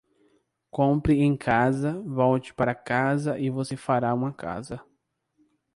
[0.71, 4.81] Compre em casa, volte para casa e você fará uma casa.